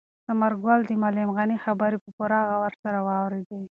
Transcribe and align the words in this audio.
ثمرګل 0.27 0.79
د 0.85 0.91
معلم 1.01 1.29
غني 1.37 1.57
خبرې 1.65 1.97
په 2.03 2.09
پوره 2.17 2.39
غور 2.49 2.73
سره 2.83 2.99
واورېدې. 3.07 3.61